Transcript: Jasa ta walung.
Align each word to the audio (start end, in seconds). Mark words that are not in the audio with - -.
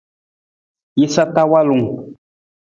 Jasa 0.99 1.23
ta 1.33 1.43
walung. 1.51 1.87